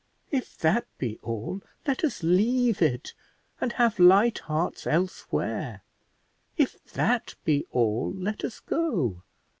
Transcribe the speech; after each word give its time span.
If 0.31 0.57
that 0.57 0.87
be 0.97 1.19
all, 1.21 1.61
let 1.85 2.03
us 2.03 2.23
leave 2.23 2.81
it, 2.81 3.13
and 3.61 3.73
have 3.73 3.99
light 3.99 4.39
hearts 4.39 4.87
elsewhere: 4.87 5.83
if 6.57 6.83
that 6.93 7.35
be 7.45 7.67
all, 7.69 8.11
let 8.11 8.43
us 8.43 8.59
go. 8.61 9.21